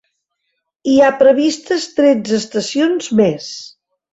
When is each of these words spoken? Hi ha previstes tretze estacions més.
Hi 0.91 0.95
ha 0.99 1.11
previstes 1.19 1.85
tretze 1.99 2.41
estacions 2.41 3.13
més. 3.21 3.53